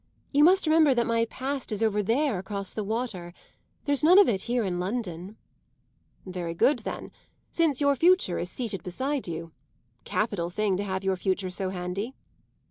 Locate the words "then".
6.79-7.11